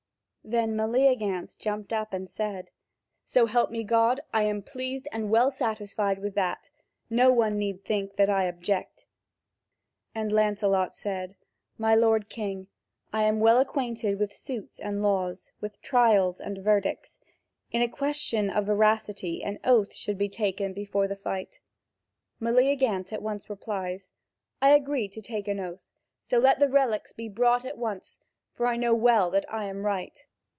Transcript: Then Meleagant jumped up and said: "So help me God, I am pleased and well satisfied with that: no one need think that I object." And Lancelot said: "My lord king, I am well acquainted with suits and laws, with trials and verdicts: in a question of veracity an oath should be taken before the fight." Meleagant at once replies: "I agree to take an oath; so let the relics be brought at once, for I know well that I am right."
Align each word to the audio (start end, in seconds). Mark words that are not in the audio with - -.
Then 0.43 0.75
Meleagant 0.75 1.55
jumped 1.59 1.93
up 1.93 2.13
and 2.13 2.27
said: 2.27 2.71
"So 3.25 3.45
help 3.45 3.69
me 3.69 3.83
God, 3.83 4.21
I 4.33 4.41
am 4.41 4.63
pleased 4.63 5.07
and 5.11 5.29
well 5.29 5.51
satisfied 5.51 6.17
with 6.17 6.33
that: 6.33 6.71
no 7.11 7.31
one 7.31 7.59
need 7.59 7.85
think 7.85 8.15
that 8.15 8.27
I 8.29 8.45
object." 8.45 9.05
And 10.15 10.31
Lancelot 10.31 10.95
said: 10.95 11.35
"My 11.77 11.93
lord 11.93 12.27
king, 12.27 12.67
I 13.13 13.21
am 13.21 13.39
well 13.39 13.59
acquainted 13.59 14.17
with 14.17 14.35
suits 14.35 14.79
and 14.79 15.03
laws, 15.03 15.51
with 15.61 15.79
trials 15.79 16.39
and 16.41 16.57
verdicts: 16.57 17.19
in 17.71 17.83
a 17.83 17.87
question 17.87 18.49
of 18.49 18.65
veracity 18.65 19.43
an 19.43 19.59
oath 19.63 19.93
should 19.93 20.17
be 20.17 20.27
taken 20.27 20.73
before 20.73 21.07
the 21.07 21.15
fight." 21.15 21.59
Meleagant 22.39 23.13
at 23.13 23.21
once 23.21 23.47
replies: 23.47 24.09
"I 24.59 24.71
agree 24.71 25.07
to 25.09 25.21
take 25.21 25.47
an 25.47 25.59
oath; 25.59 25.85
so 26.19 26.39
let 26.39 26.59
the 26.59 26.67
relics 26.67 27.13
be 27.13 27.29
brought 27.29 27.63
at 27.63 27.77
once, 27.77 28.17
for 28.51 28.65
I 28.65 28.75
know 28.75 28.95
well 28.95 29.29
that 29.29 29.45
I 29.53 29.65
am 29.65 29.85
right." 29.85 30.25